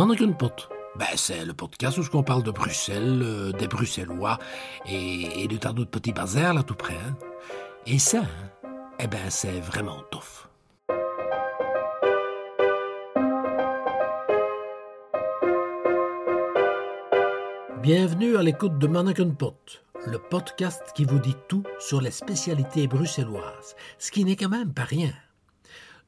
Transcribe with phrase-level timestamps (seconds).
[0.00, 0.70] Manneken-pot.
[0.96, 4.38] Ben, c'est le podcast où on parle de Bruxelles, euh, des Bruxellois
[4.86, 6.94] et, et de tas d'autres petits bazars là tout près.
[6.94, 7.18] hein.
[7.84, 8.68] Et ça, hein,
[8.98, 10.48] eh ben, c'est vraiment tough.
[17.82, 22.86] Bienvenue à l'écoute de Mannequin Pot, le podcast qui vous dit tout sur les spécialités
[22.86, 25.12] bruxelloises, ce qui n'est quand même pas rien.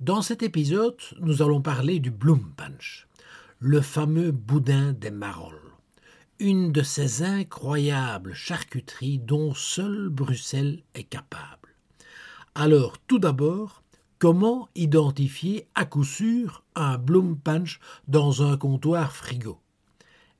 [0.00, 3.06] Dans cet épisode, nous allons parler du Bloom Punch,
[3.64, 5.54] le fameux boudin des Marolles,
[6.40, 11.68] une de ces incroyables charcuteries dont seule Bruxelles est capable.
[12.56, 13.84] Alors, tout d'abord,
[14.18, 19.60] comment identifier à coup sûr un Bloom Punch dans un comptoir frigo?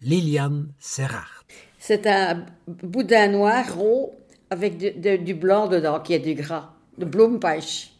[0.00, 1.44] Liliane Serrard.
[1.78, 4.10] C'est un boudin noir rond
[4.50, 7.92] avec du, de- du blanc dedans, qui est du gras, de Bloempêche.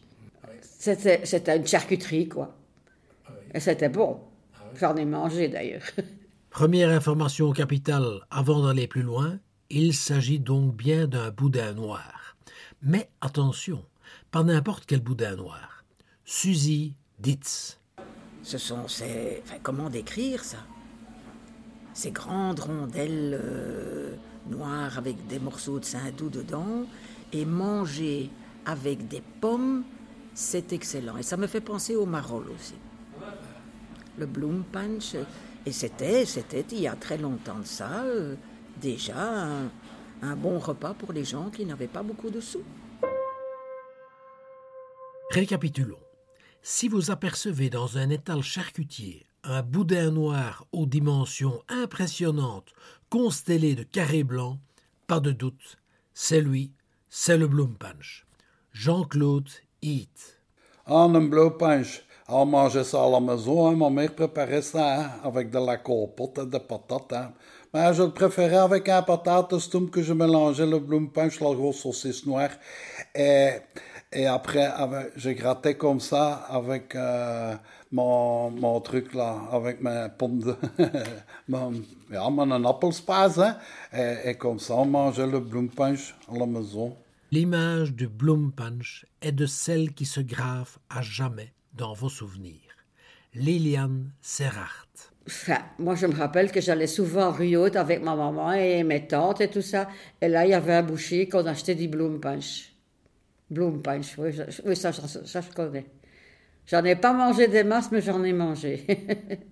[0.61, 2.53] C'était c'était une charcuterie, quoi.
[3.53, 4.19] Et c'était bon.
[4.79, 5.83] J'en ai mangé d'ailleurs.
[6.49, 12.37] Première information capitale avant d'aller plus loin, il s'agit donc bien d'un boudin noir.
[12.81, 13.83] Mais attention,
[14.29, 15.83] pas n'importe quel boudin noir.
[16.25, 17.79] Suzy Ditz.
[18.43, 19.41] Ce sont ces...
[19.43, 20.59] enfin, comment décrire ça?
[21.93, 24.15] Ces grandes rondelles euh,
[24.49, 26.85] noires avec des morceaux de saindoux dedans
[27.31, 28.29] et mangées
[28.65, 29.83] avec des pommes,
[30.33, 31.17] c'est excellent.
[31.17, 32.75] Et ça me fait penser au marol aussi.
[34.17, 35.15] Le bloom punch.
[35.65, 38.35] Et c'était, c'était il y a très longtemps de ça, euh,
[38.81, 39.71] déjà un,
[40.21, 42.63] un bon repas pour les gens qui n'avaient pas beaucoup de sous.
[45.31, 45.99] Récapitulons.
[46.61, 52.71] Si vous apercevez dans un étal charcutier un boudin noir aux dimensions impressionnantes,
[53.09, 54.59] constellé de carrés blancs,
[55.07, 55.77] pas de doute,
[56.13, 56.71] c'est lui,
[57.09, 58.25] c'est le Bloom Punch.
[58.71, 59.49] Jean-Claude
[59.81, 60.39] Heath.
[60.85, 62.03] Ah, un bleu punch.
[62.29, 63.75] On mangeait ça à la maison, hein.
[63.75, 67.11] ma mère préparait ça hein, avec de la compote et des patates.
[67.11, 67.33] Hein.
[67.73, 71.53] Mais je le préférais avec un patate stoum que je mélangeais le bloom punch, la
[71.53, 72.51] grosse saucisse noire.
[73.13, 73.49] Et,
[74.13, 77.55] et après, avec- je grattais comme ça avec euh,
[77.91, 80.55] mon, mon truc là, avec mes pommes de...
[81.49, 81.73] mon,
[82.11, 83.39] ja, mon appelspaz.
[83.39, 83.57] Hein.
[84.23, 86.95] Et, comme ça, on mangeait le bloom punch à la maison.
[87.31, 92.59] L'image du Bloom Punch est de celle qui se grave à jamais dans vos souvenirs.
[93.33, 94.87] Liliane Serrard.
[95.27, 99.07] Enfin, moi, je me rappelle que j'allais souvent rue Haute avec ma maman et mes
[99.07, 99.87] tantes et tout ça.
[100.21, 102.73] Et là, il y avait un boucher qu'on achetait du Bloemppunch.
[103.49, 105.85] Bloemppunch, oui, je- oui ça, ça, ça, je connais.
[106.67, 108.85] J'en ai pas mangé des masses, mais j'en ai mangé.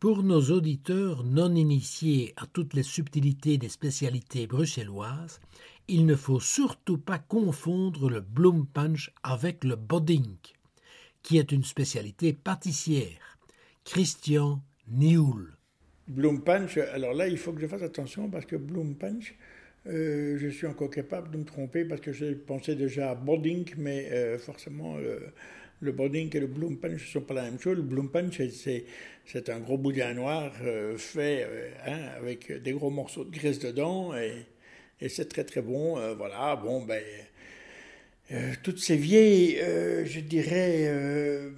[0.00, 5.40] Pour nos auditeurs non initiés à toutes les subtilités des spécialités bruxelloises,
[5.88, 10.54] il ne faut surtout pas confondre le Bloom Punch avec le Bodink,
[11.26, 13.36] qui est une spécialité pâtissière.
[13.84, 15.56] Christian Nioul.
[16.08, 19.34] Bloom Punch, alors là, il faut que je fasse attention parce que Bloom Punch,
[19.88, 23.68] euh, je suis encore capable de me tromper parce que j'ai pensé déjà à Bodding,
[23.76, 25.20] mais euh, forcément, le,
[25.80, 25.90] le
[26.36, 27.76] et le Bloom Punch ne sont pas la même chose.
[27.76, 28.84] Le Bloom Punch, c'est-
[29.50, 34.46] un gros boudin noir euh, fait hein, avec des gros morceaux de graisse dedans et,
[35.00, 35.96] et c'est très très bon.
[36.16, 37.02] voilà, bon, ben.
[38.32, 41.50] Euh, toutes ces vieilles, euh, je dirais, euh,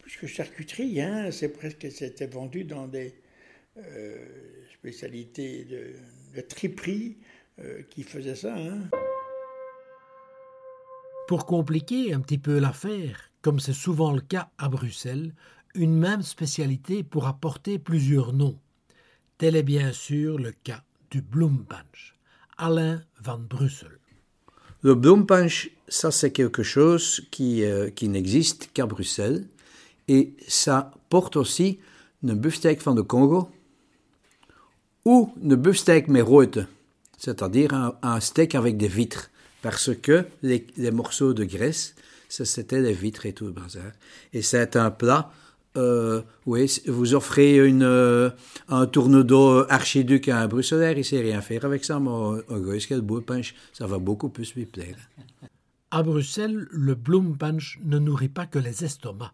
[0.00, 3.14] plus que charcuterie, hein, c'est presque, c'était vendu dans des
[4.72, 5.94] spécialités de,
[6.34, 7.18] de triperie
[7.90, 8.56] qui faisaient ça.
[8.56, 8.88] Hein.
[11.28, 15.34] Pour compliquer un petit peu l'affaire, comme c'est souvent le cas à Bruxelles,
[15.74, 18.58] une même spécialité pourra porter plusieurs noms.
[19.36, 22.16] Tel est bien sûr le cas du Bloom Punch.
[22.56, 23.98] Alain van Brussel.
[24.86, 29.44] Le Bloom Punch, ça c'est quelque chose qui, euh, qui n'existe qu'à Bruxelles.
[30.06, 31.80] Et ça porte aussi
[32.22, 33.48] une beefsteak van de Congo
[35.04, 36.22] ou une beefsteak met
[37.18, 39.32] c'est-à-dire un, steak avec des vitres.
[39.60, 41.96] Parce que les, morceaux de graisse,
[42.28, 43.90] c'était les vitres et tout le bazar.
[44.32, 45.32] Et c'est un plat,
[45.76, 48.30] euh, oui, vous offrez une, euh,
[48.68, 53.00] un tourne d'eau archiduc à un Bruxellaire, il sait rien faire avec ça, mais un
[53.00, 54.96] Bloom Punch, ça va beaucoup plus lui plaire.
[55.90, 59.32] À Bruxelles, le Bloom Punch ne nourrit pas que les estomacs.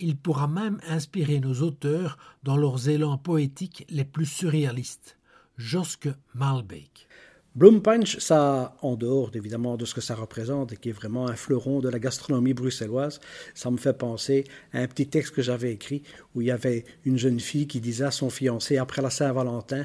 [0.00, 5.18] Il pourra même inspirer nos auteurs dans leurs élans poétiques les plus surréalistes.
[5.56, 7.07] Joske Malbeek.
[7.54, 11.26] Bloom Punch, ça, en dehors évidemment de ce que ça représente et qui est vraiment
[11.26, 13.20] un fleuron de la gastronomie bruxelloise,
[13.54, 16.02] ça me fait penser à un petit texte que j'avais écrit
[16.34, 19.84] où il y avait une jeune fille qui disait à son fiancé après la Saint-Valentin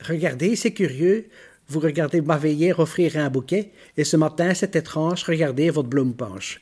[0.00, 1.28] Regardez, c'est curieux,
[1.66, 6.14] vous regardez m'avez hier offrir un bouquet et ce matin, c'est étrange, regardez votre Bloom
[6.14, 6.60] Punch.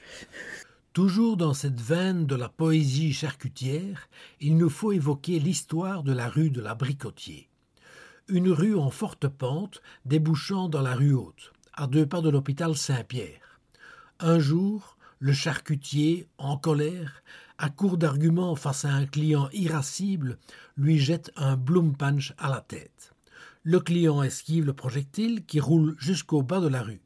[0.94, 4.08] Toujours dans cette veine de la poésie charcutière,
[4.40, 7.50] il nous faut évoquer l'histoire de la rue de la Bricotier.
[8.28, 12.76] Une rue en forte pente débouchant dans la rue haute, à deux pas de l'hôpital
[12.76, 13.60] Saint-Pierre.
[14.18, 17.22] Un jour, le charcutier, en colère,
[17.56, 20.38] à court d'arguments face à un client irascible,
[20.76, 23.12] lui jette un bloom punch à la tête.
[23.62, 27.02] Le client esquive le projectile qui roule jusqu'au bas de la rue.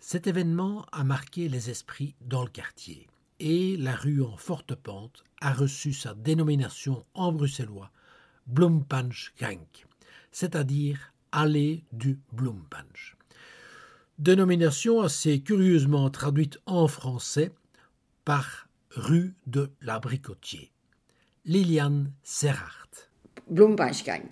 [0.00, 3.06] Cet événement a marqué les esprits dans le quartier,
[3.40, 7.90] et la rue en forte pente a reçu sa dénomination en bruxellois
[8.46, 9.64] Bloempunchgang,
[10.36, 13.16] c'est-à-dire allée du Bloempunch.
[14.18, 17.52] Dénomination assez curieusement traduite en français
[18.26, 20.72] par rue de l'Abricotier.
[21.46, 23.08] Liliane Serhart.
[23.48, 24.28] Bloempunchgang.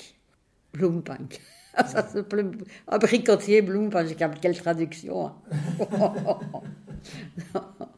[0.74, 1.40] Bloempunch.
[1.74, 2.52] Ça s'appelle
[2.86, 4.34] abricotier, Bloempunchgang.
[4.42, 5.28] Quelle traduction.
[5.28, 6.38] hein.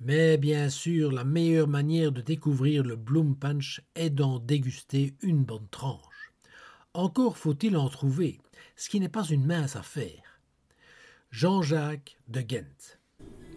[0.00, 5.44] Mais bien sûr, la meilleure manière de découvrir le Bloom Punch est d'en déguster une
[5.44, 6.11] bonne tranche.
[6.94, 8.38] Encore faut-il en trouver,
[8.76, 10.40] ce qui n'est pas une mince affaire.
[11.30, 12.98] Jean-Jacques de Ghent.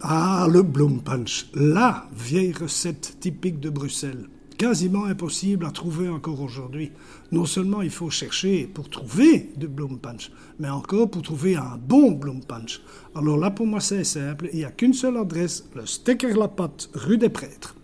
[0.00, 4.30] Ah, le Bloom Punch, la vieille recette typique de Bruxelles.
[4.56, 6.92] Quasiment impossible à trouver encore aujourd'hui.
[7.30, 11.76] Non seulement il faut chercher pour trouver du Bloom Punch, mais encore pour trouver un
[11.76, 12.80] bon Bloom Punch.
[13.14, 14.48] Alors là, pour moi, c'est simple.
[14.54, 17.75] Il n'y a qu'une seule adresse, le Stecker La Patte, rue des Prêtres.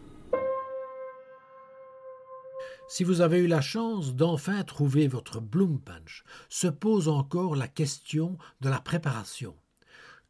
[2.94, 7.66] Si vous avez eu la chance d'enfin trouver votre Bloom Punch, se pose encore la
[7.66, 9.54] question de la préparation.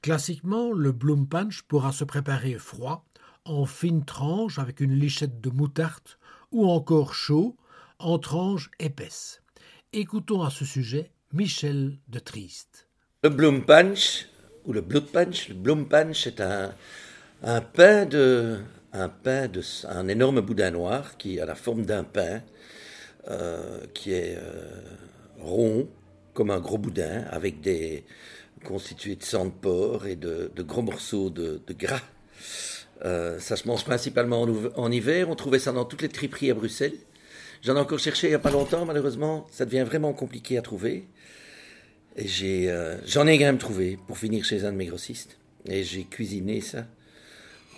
[0.00, 3.04] Classiquement, le Bloom Punch pourra se préparer froid,
[3.44, 6.08] en fines tranches avec une lichette de moutarde,
[6.52, 7.56] ou encore chaud,
[7.98, 9.42] en tranches épaisses.
[9.92, 12.86] Écoutons à ce sujet Michel de Triste.
[13.24, 14.28] Le Bloom Punch,
[14.66, 16.72] ou le Blood Punch, le Bloom Punch est un,
[17.42, 18.60] un pain de,
[18.92, 19.50] un pain
[19.88, 22.42] un énorme boudin noir qui a la forme d'un pain,
[23.30, 24.82] euh, qui est euh,
[25.40, 25.88] rond
[26.34, 28.04] comme un gros boudin, avec des
[28.64, 32.00] constitués de sang de porc et de, gros morceaux de, gras.
[33.04, 34.46] Euh, ça se mange principalement
[34.76, 35.28] en, hiver.
[35.28, 36.94] On trouvait ça dans toutes les triperies à Bruxelles.
[37.62, 39.46] J'en ai encore cherché il n'y a pas longtemps, malheureusement.
[39.50, 41.06] Ça devient vraiment compliqué à trouver.
[42.16, 42.28] Et
[43.06, 45.38] j'en ai quand même trouvé pour finir chez un de mes grossistes.
[45.66, 46.86] Et j'ai cuisiné ça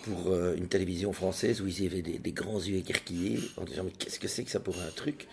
[0.04, 3.84] pour euh, une télévision française où ils avaient des, des grands yeux écarquillés en disant
[3.84, 5.28] mais qu'est-ce que c'est que ça pour un truc?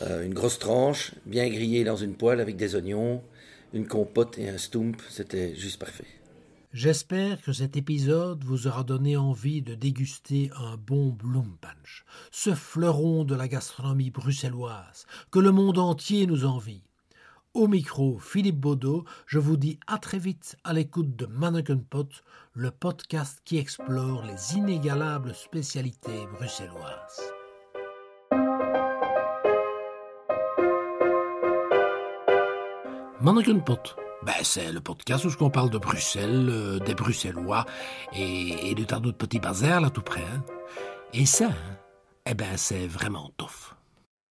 [0.00, 3.22] Euh, Une grosse tranche, bien grillée dans une poêle avec des oignons,
[3.72, 6.06] une compote et un stump, c'était juste parfait.
[6.72, 12.54] J'espère que cet épisode vous aura donné envie de déguster un bon Bloom Punch, ce
[12.54, 16.84] fleuron de la gastronomie bruxelloise que le monde entier nous envie.
[17.52, 22.08] Au micro, Philippe Baudot, je vous dis à très vite à l'écoute de Mannequin Pot,
[22.54, 27.32] le podcast qui explore les inégalables spécialités bruxelloises.
[33.20, 37.66] Mannequin Pot, ben, c'est le podcast où on parle de Bruxelles, euh, des Bruxellois
[38.12, 40.22] et, de tas d'autres petits bazars là tout près.
[40.22, 40.44] hein.
[41.12, 41.76] Et ça, hein,
[42.26, 43.74] eh ben, c'est vraiment tough.